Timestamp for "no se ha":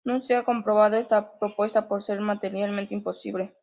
0.03-0.43